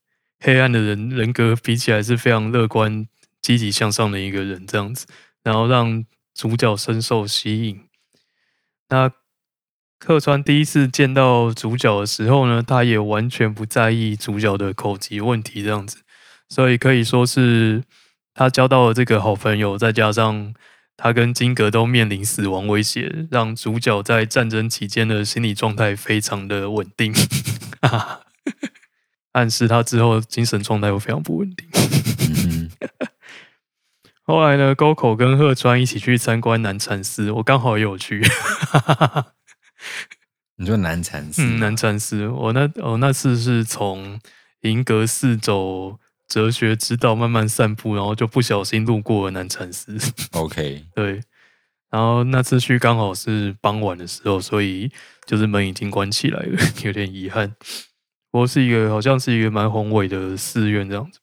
[0.45, 3.07] 黑暗的人人格比起来，是非常乐观、
[3.41, 5.07] 积极向上的一个人，这样子，
[5.41, 6.05] 然后让
[6.35, 7.81] 主角深受吸引。
[8.89, 9.11] 那。
[9.97, 15.99] 客川第一次见到主角的时候呢，他也完全不在意主角的口疾问题这样子，
[16.47, 17.81] 所以可以说是
[18.33, 20.53] 他交到了这个好朋友，再加上
[20.95, 27.11] 他跟金格都面临死亡威胁，让主角在战争期间的心理状态非常的稳定，
[29.35, 31.67] 暗示他之后精神状态会非常不稳定。
[34.23, 38.23] 后来呢，沟口跟鹤川一起去参观南禅寺，我刚好也有去。
[40.55, 41.43] 你说南禅寺？
[41.43, 42.27] 嗯，南禅寺。
[42.29, 44.19] 我那我那次是从
[44.61, 49.97] 银阁寺走哲学之道，慢慢散步，然后就不小心路过了南禅寺。
[50.31, 51.21] OK，对。
[51.91, 54.89] 然后那次去刚好是傍晚的时候，所以
[55.25, 57.53] 就是门已经关起来了，有点遗憾。
[58.35, 61.21] 不过是一个好像是一个蛮宏伟的寺院这样子。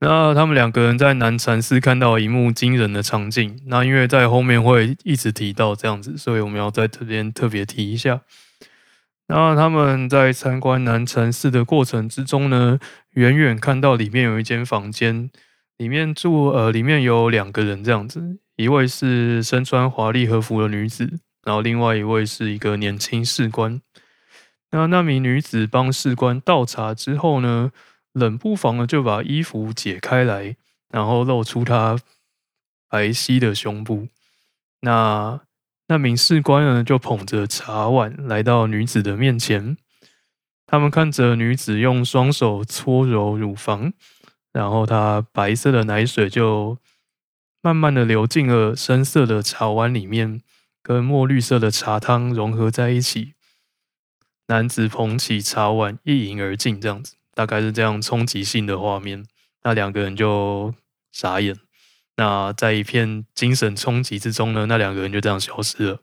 [0.00, 3.56] 那他们两个人在南禅寺看到一幕惊人的场景。
[3.66, 8.22] 那因为在后面会一直提到这样子，所以我们要在这边特别提一下。
[9.28, 15.30] 那他们在参观南禅寺的过程之中呢，远远看到里面有一间房间，
[15.76, 23.80] 里面住呃里面有两个人这样子，一位是身穿华丽和服的女子，然后另外一位是一个年轻士官。
[24.70, 27.72] 那那名女子帮士官倒茶之后呢？
[28.14, 30.56] 冷不防的就把衣服解开来，
[30.88, 31.96] 然后露出她
[32.88, 34.08] 白皙的胸部。
[34.80, 35.40] 那
[35.86, 39.76] 那名士官呢，就捧着茶碗来到女子的面前。
[40.66, 43.92] 他们看着女子用双手搓揉乳房，
[44.52, 46.78] 然后她白色的奶水就
[47.60, 50.40] 慢慢的流进了深色的茶碗里面，
[50.82, 53.34] 跟墨绿色的茶汤融合在一起。
[54.48, 57.14] 男子捧起茶碗一饮而尽，这样子。
[57.34, 59.24] 大概是这样冲击性的画面，
[59.62, 60.74] 那两个人就
[61.12, 61.56] 傻眼。
[62.16, 66.02] 那在一片精神冲击之中呢，那两个人就这样消失了。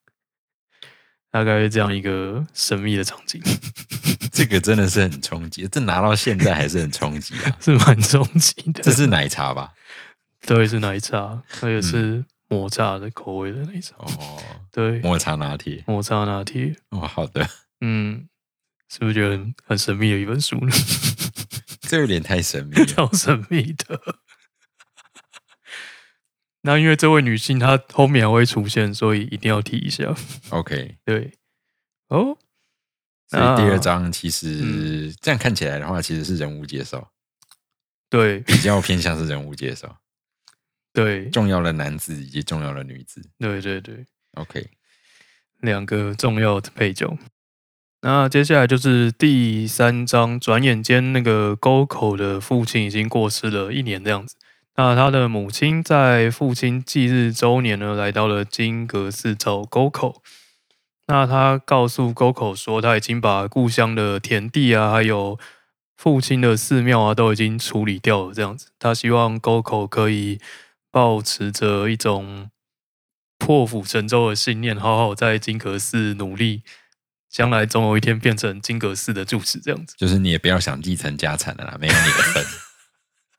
[1.30, 3.42] 大概是这样一个神秘的场景。
[4.32, 8.82] 这个真的是很冲击，这拿到现在还是很冲击啊， 是蛮冲击的。
[8.82, 9.72] 这是奶茶吧？
[10.46, 13.96] 对，是奶茶，而且是抹茶的口味的那种。
[13.98, 16.76] 哦， 对，抹茶拿铁，抹茶拿铁。
[16.90, 17.48] 哦，好的，
[17.80, 18.28] 嗯。
[18.88, 20.70] 是不是觉得很神秘的一本书呢？
[21.88, 23.98] 这有点太神秘， 超神秘的。
[26.60, 30.14] 那因为这位女性她后面还会出现，所以一定要提一下。
[30.50, 31.32] OK，对，
[32.08, 32.36] 哦，
[33.30, 37.10] 所以第二章其实这样看起来的话，其实是人物介绍，
[38.10, 40.02] 对，比较偏向是人物介绍。
[40.92, 43.22] 对重要的男子以及重要的女子。
[43.38, 44.66] 对对对，OK，
[45.60, 47.16] 两个重要的配角。
[48.02, 54.36] 那接下来就是第三章，转眼间那个沟口的父亲已经过世了一年这样子。
[54.74, 60.22] 那他的母亲在父亲忌日周年呢，来到了金阁寺找沟口。
[61.06, 65.38] 那他告诉沟口说，他已经把故乡的田地啊，还有
[65.96, 68.34] 父亲的寺庙啊，都已经处理掉了。
[68.34, 70.40] 这样子，他希望沟口可以
[70.92, 72.50] 保持着一种
[73.38, 76.62] 破釜沉舟的信念，好好在金阁寺努力，
[77.28, 79.58] 将来总有一天变成金阁寺的住持。
[79.58, 82.44] 这样子，就是你也不要想继承家产了啦，没有你的份。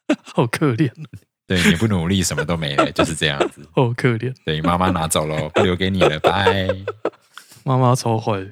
[0.23, 1.07] 好可怜哦，
[1.47, 3.65] 对，你不努力，什么都没了，就是这样子。
[3.71, 6.67] 好可怜，对，妈妈拿走了，不留给你了，拜。
[7.63, 8.45] 妈妈超坏的，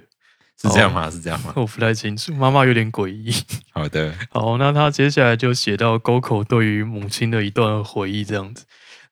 [0.61, 1.09] 是这样吗？
[1.11, 1.51] 是这样吗？
[1.57, 3.33] 我不太清楚，妈妈有点诡异。
[3.73, 8.65] 好的，好，那他接下来就写到沟口对于母亲的一段回忆，这样子。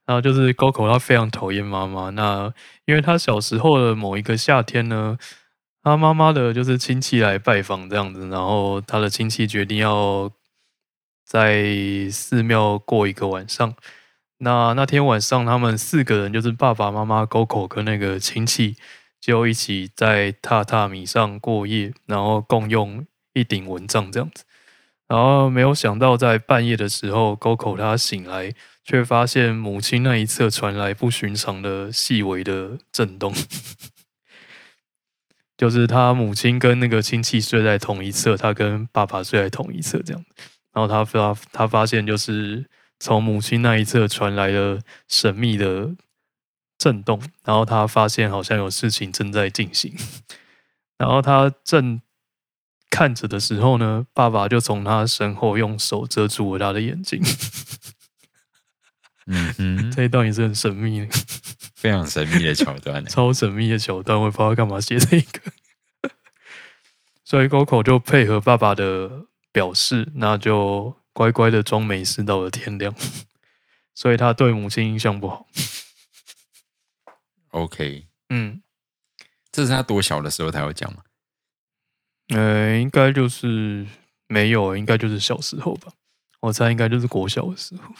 [0.10, 2.52] 然后就是沟口他非常讨厌妈妈，那
[2.86, 5.16] 因为他小时候的某一个夏天呢，
[5.84, 10.32] 他妈妈的就是亲戚来拜访这样子，然后他的亲戚决定要
[11.24, 13.76] 在寺庙过一个晚上。
[14.40, 18.78] 那那天晚上，他们四个人就是爸爸妈妈、沟口跟那个亲戚，
[19.22, 24.44] 就一起在榻榻米上过夜，然后共用一顶蚊帐这样子。
[25.10, 33.34] 然后没有想到，在半夜的时候，沟口他醒来，却发现母亲那一侧传来不寻常的细微的震动，
[35.58, 40.24] 就是他母亲跟那个亲戚睡在同一侧，他跟爸爸睡在同一侧这样。
[40.72, 42.70] 然后他发他发现，就是
[43.00, 45.90] 从母亲那一侧传来了神秘的
[46.78, 49.92] 震动，然后他发现好像有事情正在进行，
[51.00, 52.00] 然后他正
[52.90, 57.22] 看着的时候呢，爸爸就从他身后用手遮住了他的眼睛。
[59.28, 61.08] 嗯哼， 这一段也是很神秘的，
[61.76, 63.06] 非常神秘的桥段。
[63.06, 66.12] 超神秘的桥段，我也不知道干嘛写这个。
[67.24, 72.96] 所以 Coco 就配合爸爸的表示，那就乖乖的装没事到了天亮。
[73.94, 75.46] 所以他对母亲印象不好。
[77.50, 78.64] OK，嗯，
[79.52, 81.04] 这是他多小的时候才会讲吗？
[82.30, 83.86] 呃，应该就是
[84.28, 85.92] 没有，应该就是小时候吧。
[86.42, 87.94] 我猜应该就是国小的时候，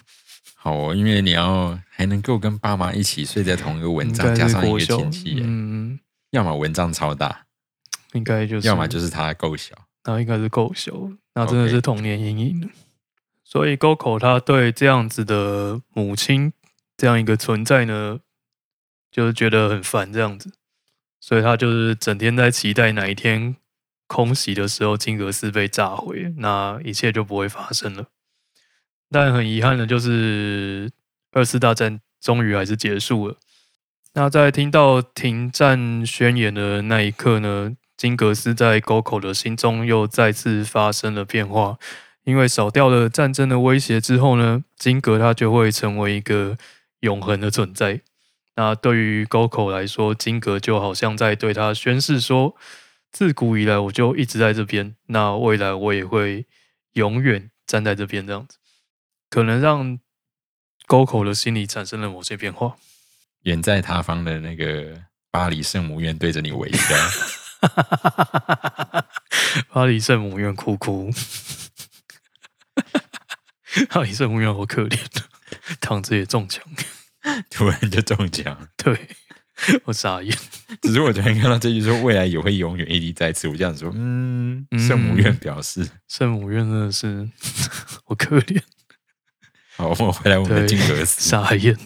[0.56, 4.80] 好哦，因为你要还能够跟爸妈一起睡在同一个蚊帐，加上一个。
[4.80, 6.00] 亲戚，嗯，
[6.32, 7.46] 要么蚊帐超大，
[8.14, 9.76] 应该就是，要么就是他够小。
[10.06, 10.94] 那应该是够小，
[11.36, 12.70] 那真的是童年阴影了。
[13.44, 16.54] 所以 Goku 他对这样子的母亲
[16.96, 18.20] 这样一个存在呢，
[19.12, 20.54] 就是觉得很烦这样子，
[21.20, 23.58] 所以他就是整天在期待哪一天
[24.10, 28.08] 空袭的时候金阁寺被炸毁，那一切就不会发生了。
[29.10, 30.92] 但很遗憾的就是
[31.32, 33.38] 二次大战终于还是结束了。
[34.14, 41.78] 那在听到停战宣言的那一刻呢，金格斯在沟口的心中又再次发生了变化。
[42.26, 46.58] 因为少掉了战争的威胁之后呢，金格它就会成为一个
[47.02, 48.02] 永恒的存在。
[48.56, 52.56] 那对于沟口来说，金格就好像在对他宣誓说：
[53.12, 56.46] 自古以来我就一直在这边，那未来我也会
[56.94, 58.58] 永远站在这边这样子。
[59.30, 60.00] 可能让
[60.88, 62.78] 沟口的心理产生了某些变化。
[63.44, 66.96] 远在他方的那个巴黎圣母院对着你微笑，
[69.72, 71.10] 巴黎圣母院哭哭，
[73.90, 75.00] 巴黎圣母院好可怜，
[75.80, 76.64] 躺着也中枪。
[77.50, 78.68] 突然就中奖。
[78.76, 79.08] 对
[79.86, 80.36] 我傻眼，
[80.82, 84.80] 只是我昨天看到这句说未来也会永远屹立在此，我这样说，嗯，嗯。
[84.80, 87.30] 圣母院表示，圣母院真的是
[88.06, 88.62] 好可怜，
[89.78, 91.78] 好，我们回来我们的金格斯，傻眼。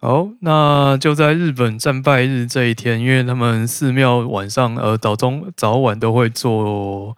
[0.00, 7.16] 好，那就在日本战败日这一天，因为他们寺庙晚上呃早中早晚都会做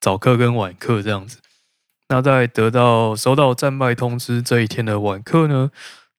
[0.00, 1.38] 早课跟晚课这样子。
[2.08, 5.70] 那在得到收到战败通知这一天的晚课呢，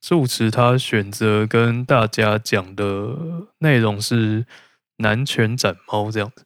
[0.02, 3.16] 住持他选择跟大家讲的
[3.60, 4.45] 内容是
[4.98, 6.45] 南拳斩猫这样子。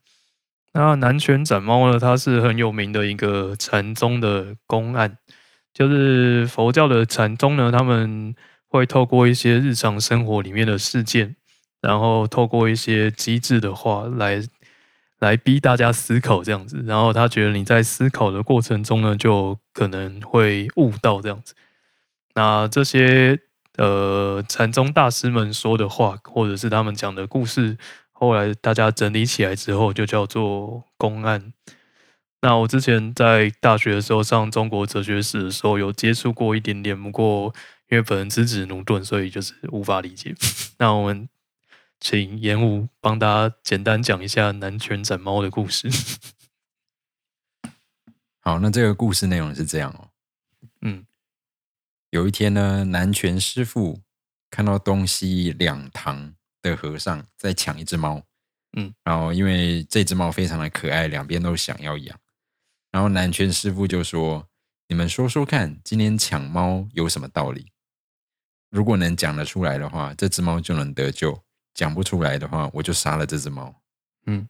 [0.74, 5.18] 那南拳斩猫呢，它是很有名的一个禅宗的公案，
[5.74, 8.34] 就是佛教的禅宗呢，他们
[8.68, 11.36] 会透过一些日常生活里面的事件，
[11.82, 14.42] 然后透过一些机智的话来
[15.20, 16.82] 来逼大家思考这样子。
[16.88, 21.54] 然后他觉得你在思考的过程中呢，就可能会悟到这样子。
[22.34, 23.40] 那这些
[23.78, 27.78] 呃禅宗大师们说的话，或者是他们讲的故事，
[28.12, 31.54] 后来大家整理起来之后，就叫做公案。
[32.42, 37.54] 那我之前在大学的时候上中国哲学史的时候，有接触过一点点，不过
[37.90, 40.34] 因为本人资质驽钝，所以就是无法理解。
[40.80, 41.30] 那我们
[42.00, 45.90] 请严武帮大家简单讲一下南拳斩猫的故事。
[48.40, 50.08] 好，那这个故事内容是这样哦。
[52.12, 54.02] 嗯有一天呢，南拳师傅
[54.50, 58.22] 看到东西两堂的和尚在抢一只猫，
[58.78, 62.20] 嗯，然后因为这只猫非常的可爱，两边都想要养，
[62.92, 64.46] 然后南拳师傅就说
[64.90, 67.72] ：“你们说说看，今天抢猫有什么道理？
[68.70, 71.32] 如果能讲得出来的话，这只猫就能得救；
[71.74, 73.74] 讲不出来的话，我就杀了这只猫。”
[74.28, 74.48] 嗯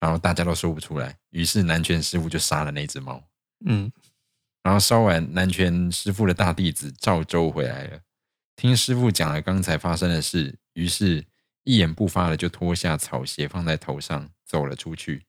[0.00, 3.22] 然后大家都说不出来，于是南拳师傅就杀了那只猫。
[3.64, 3.92] 嗯
[4.62, 8.00] 然后烧完，南拳师傅的大弟子赵州回来了，
[8.54, 11.26] 听师傅讲了刚才发生的事，于是
[11.64, 15.26] 一言不发的就脱下草鞋放在头上，走了出去。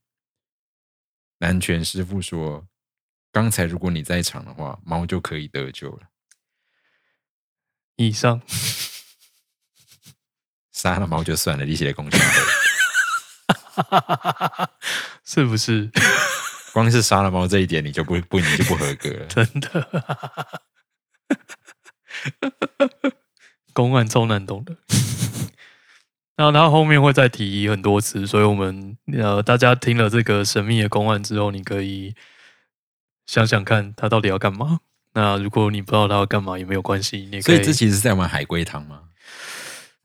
[1.40, 2.68] 南拳师傅说
[3.34, 6.10] ：“刚才如果你在场的话，猫就可以得救了。
[7.96, 8.42] 以上
[10.72, 12.20] 杀了猫就算了，利息的贡献，
[15.26, 15.92] 是不是
[16.74, 19.26] 光是杀了猫这一点，你就不不你就不合格了。
[19.30, 20.68] 真的？
[23.74, 24.76] 公案超难懂的。
[26.38, 32.16] 那他后面会再提很多次，所以我们呃，大家听了这个神秘的公案之后，你可以
[33.28, 34.80] 想想看他到底要干嘛。
[35.14, 39.02] 那如果你不知道他要干嘛也没有关系，你也可以所以这其实是在玩海龟汤吗？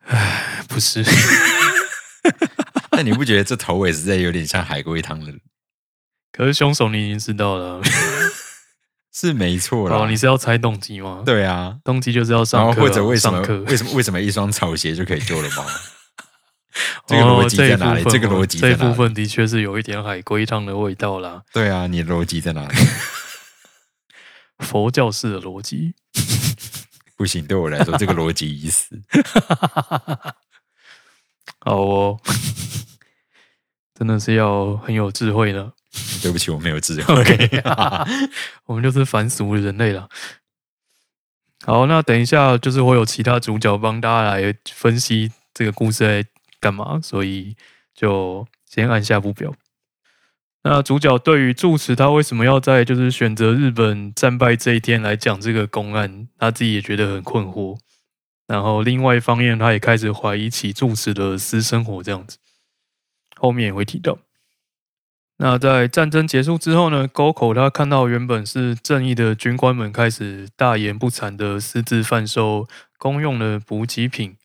[0.04, 1.04] 唉不是
[2.92, 5.32] 那你不觉得这头尾实在有点像海龟汤的？
[6.32, 7.80] 可是凶手你已经知道了，
[9.12, 9.96] 是没错啦。
[9.96, 15.64] 哦，你是要猜动机吗？，对啊，动机就是要然后上课啊、或者为什么上课为什么为什么一双草鞋就可以救了猫？
[17.08, 18.04] 这哦个逻辑在哪里？
[18.04, 18.68] 这一部分个逻辑在？
[18.72, 22.74] 这一部分的确是有一点海龟汤的味道啦，对啊，你的逻辑在哪里？
[24.60, 25.94] 佛教式的逻辑。
[27.16, 29.00] 不行，对我来说这个逻辑已死。
[31.60, 32.20] 好哦，
[33.98, 35.72] 真的是要很有智慧的。
[36.22, 37.14] 对不起，我没有智慧。
[38.66, 40.08] 我们就是凡俗的人类了。
[41.64, 46.28] 好，那等一下就是会有其他主角帮大家来分析这个故事在
[46.60, 47.56] 干嘛，所以
[47.94, 49.52] 就先按下不表。
[50.62, 57.78] 那主角对于住持他为什么要在就是选择日本战败这一天来讲这个公案，他自己也觉得很困惑。
[58.46, 62.38] 然后另外一方面，他也开始怀疑起住持的私生活这样子，
[63.36, 64.18] 后面也会提到。
[65.40, 72.66] 那在战争结束之后呢，沟口他看到原本是正义的军官们开始大言不惭的私自贩售
[72.98, 74.36] 公用的补给品，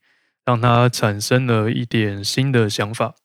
[0.46, 3.16] 让他产生了一点新的想法。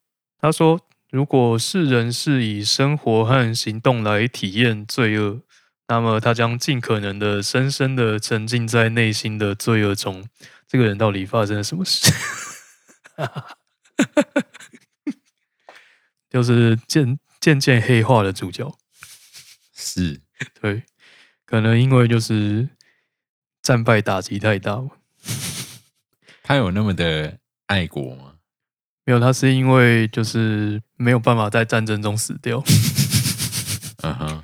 [0.40, 0.80] 他说
[1.12, 5.42] ：“如果世人是以生活和行动来体验罪恶，
[5.88, 10.24] 那么他将尽可能的深深的沉浸在内心的罪恶中。
[10.66, 12.10] 这个人到底发生了什么事？
[16.30, 18.76] 就是渐渐渐黑化的主角。
[19.74, 20.20] 是
[20.60, 20.82] 对，
[21.46, 22.68] 可能因为就是
[23.62, 24.90] 战败打击太大嘛。
[26.42, 28.34] 他有那么的爱国吗？
[29.04, 32.62] 没有，他是因为就是没有办法在战争中死掉，
[34.04, 34.42] 嗯哼，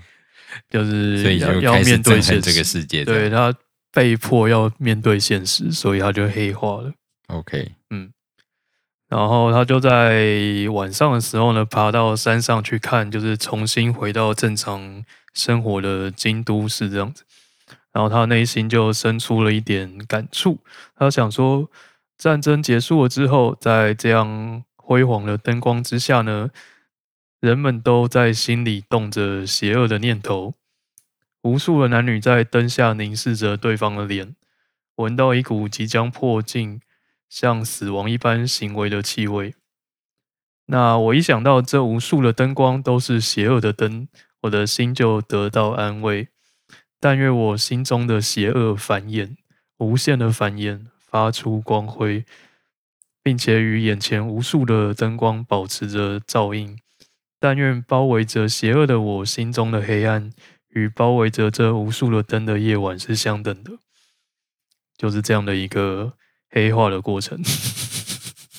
[0.70, 2.64] 就是所以就要要面对现实这个。
[2.64, 3.05] 世界。
[3.05, 3.55] 对他
[3.92, 6.92] 被迫要面对现实，所以他就黑化了。
[7.26, 7.72] ，OK，
[9.14, 10.26] 然后他就在
[10.72, 17.22] 晚上的时候呢，爬到山上去看，就是重新回到正常生活的京都市这样子。
[17.92, 20.58] 然后他内心就生出了一点感触，
[20.96, 21.70] 他想说，
[22.18, 26.50] 战争结束了之后，在这样辉煌的灯光之下呢，
[27.38, 30.54] 人们都在心里动着邪恶的念头。
[31.42, 34.34] 无数的男女在灯下凝视着对方的脸，
[34.96, 36.80] 闻到一股即将破镜、
[37.29, 39.55] 像死亡一般行为的气味。
[40.66, 44.09] 那我一想到这无数的灯光都是邪恶的灯，
[44.43, 46.29] 我的心就得到安慰。
[46.99, 49.37] 但愿我心中的邪恶繁衍，
[49.77, 52.25] 无限的繁衍，发出光辉，
[53.22, 56.79] 并且与眼前无数的灯光保持着照应。
[57.39, 60.33] 但愿包围着邪恶的我心中的黑暗，
[60.70, 63.72] 与包围着这无数的灯的夜晚是相等的。
[64.97, 66.14] 就是这样的一个
[66.55, 67.42] 黑化的过程，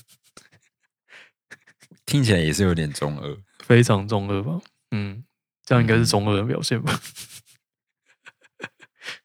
[2.06, 3.38] 听起来也是有点中二。
[3.60, 4.60] 非常中二吧？
[4.92, 5.24] 嗯，
[5.66, 7.00] 这样应该是中二的表现吧？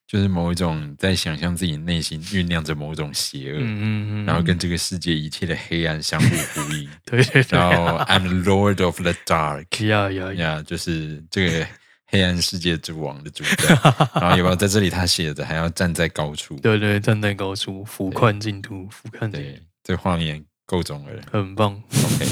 [0.06, 6.88] 就是某一种在想象自己内心酝酿着某种邪恶，嗯嗯嗯，然后跟这个世界一切的黑暗相互呼应。
[7.04, 11.66] 对对对，然后 I'm Lord of the Dark，呀呀呀，呀，就是这个
[12.10, 13.68] 黑暗世界之王的主角，
[14.14, 16.56] 然后有没有在这里他写着还要站在高处？
[16.56, 21.12] 对对，站在高处，俯瞰净土，俯瞰净土，对，这画面够中了。
[21.30, 22.26] 很棒，OK，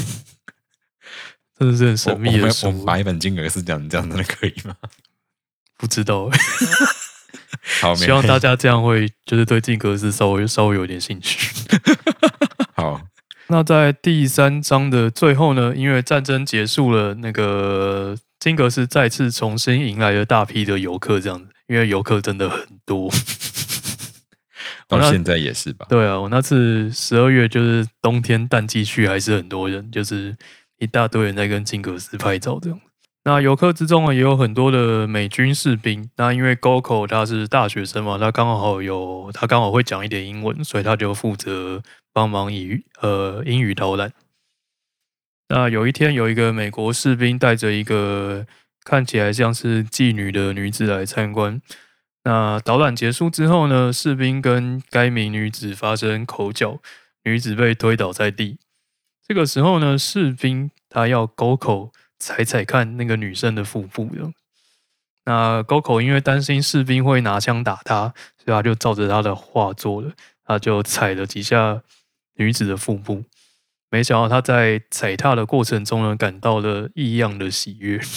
[1.57, 4.75] 真的是很我神我们我们秘的书，把一本金额是讲这样真的可以吗？
[5.77, 6.29] 不知道。
[7.81, 11.53] 好，希望大家这样会就是对金格斯稍微稍微有点兴趣。
[12.75, 13.01] 好，
[13.47, 23.09] 那在第三章的最后呢，因为战争结束了，那个金阁寺再次重新迎来了大批的游客，这样子，因为游客真的很多。
[24.87, 25.85] 到现在也是吧？
[25.89, 30.35] 对啊，我那次十二月就是冬天淡季去，还是很多人，就是
[30.79, 32.79] 一大堆人在跟金阁寺拍照这样。
[33.25, 36.09] 那游客之中呢，也有很多的美军士兵。
[36.15, 41.83] 那因为 Goko 他是大学生嘛，他刚好有他刚好会讲一点英文，所以他就负责
[42.13, 44.11] 帮忙以呃英语导览。
[45.51, 48.45] 那有一天，有一个美国士兵带着一个
[48.83, 51.59] 看起来像是妓女的女子来参观。
[52.23, 56.79] 那导览结束之后呢，士兵跟该名女子发生口角，
[57.23, 58.59] 女子被推倒在地。
[59.27, 64.31] 这个时候呢，士兵他要沟口踩踩看那个女生的腹部的。
[65.25, 70.11] 那沟口因为担心士兵会拿枪打他，所以他就照着他的话做了，
[70.45, 71.81] 他就踩了几下
[72.35, 73.23] 女子的腹部。
[73.89, 77.99] 没想到他在踩踏的过程中呢，感到了异样的喜悦。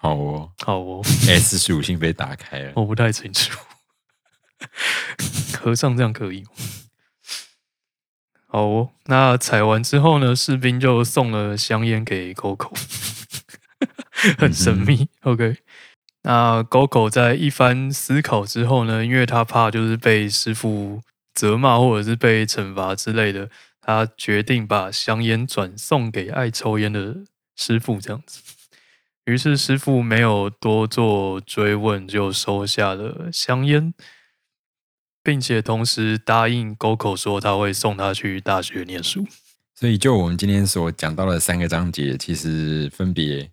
[0.00, 2.72] 好哦 好哦，，S 属性被打开了。
[2.76, 3.58] 我不太清楚。
[5.60, 6.50] 和尚这样可以吗？
[8.46, 12.72] 好哦，那踩完之后呢，士兵就送了香烟给 Coco，
[14.38, 15.08] 很神秘。
[15.22, 15.58] OK，
[16.22, 21.02] 那 Coco 在一番思考之后呢，因为他怕就是被师傅
[21.38, 23.48] 责骂或者是被惩罚之类的，
[23.80, 27.18] 他决定把香烟转送给爱抽烟的
[27.54, 28.42] 师傅，这样子。
[29.26, 33.94] 于是师傅没有多做追问，就收下了香烟，
[35.22, 39.24] 并且同时答应 Goku 说他会送他去大学念书。
[39.76, 43.52] 所以，就我们今天所讲到的三个章节，其实分别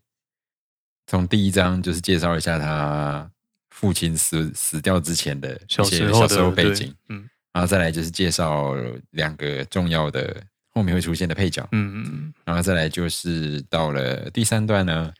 [1.05, 3.29] 从第一章就是介绍一下他
[3.69, 8.75] 父亲死死掉之前的一小些时候的背景，嗯然后再来就是介绍
[9.11, 15.13] 两个重要的后面会出现的配角，嗯嗯，然后再来就是到了第三段呢，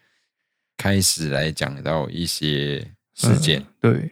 [0.76, 4.12] 开始来讲到一些事件，嗯对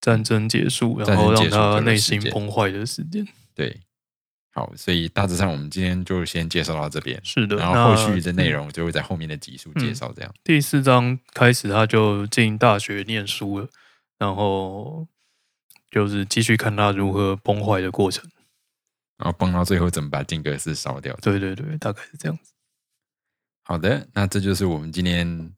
[0.00, 3.28] 战争结束，然后让他内心崩坏的时间。
[3.54, 3.78] 对。
[4.54, 10.10] 好，所以大致上我们今天就先介绍到这边，是的，然后那后续的内嗯容就会在后面的集数介绍。
[10.16, 13.68] 这样，第四章开始，他就进大学念书了，
[14.18, 15.06] 然后
[15.90, 18.28] 就是继续看它如何崩坏的过程。
[19.16, 21.12] 然后崩到最后怎么把金格斯烧掉。
[21.20, 22.52] 对对对，大概是这样子。
[23.64, 25.52] 好的，那这就是我们今天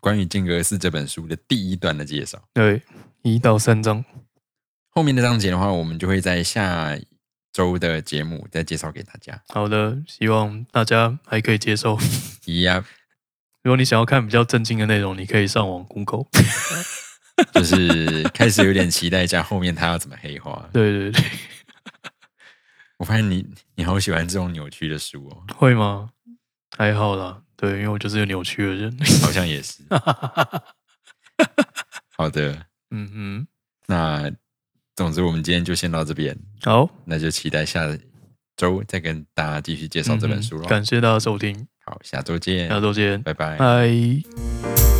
[0.00, 2.42] 关于《金格斯》这本书的第一段的介绍。
[2.52, 2.82] 对，
[3.22, 4.04] 一到三章。
[4.90, 6.98] 后面的章节的话，我们就会在下
[7.52, 9.40] 周的节目再介绍给大家。
[9.48, 11.96] 好的，希望大家还可以接受。
[12.46, 12.84] 一样，
[13.62, 16.24] 如果你想要看比较震惊的内容，你可以上网 Google。
[17.52, 20.68] 就是开始有点期待一下后面他要怎么黑化。
[20.72, 21.24] 对 对对，
[22.98, 26.10] 我发现你你好喜欢这种扭曲的书哦，会吗？
[26.76, 28.96] 还好啦，对，因为我就是个扭曲的人。
[29.22, 29.82] 好像也是。
[32.16, 32.52] 好的，
[32.90, 33.46] 嗯嗯，
[33.86, 34.30] 那
[34.94, 37.86] 总之我们今天就先到这边，好，那就期待下
[38.56, 40.66] 周再跟大家继续介绍这本书喽。
[40.66, 43.56] 嗯感谢大家收听，好，下周见，下周见，拜拜。
[43.58, 44.95] 拜。